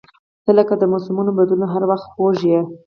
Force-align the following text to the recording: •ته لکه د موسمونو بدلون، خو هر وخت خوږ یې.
•ته 0.45 0.51
لکه 0.57 0.73
د 0.77 0.83
موسمونو 0.91 1.31
بدلون، 1.37 1.67
خو 1.69 1.71
هر 1.73 1.83
وخت 1.91 2.05
خوږ 2.11 2.37
یې. 2.51 2.59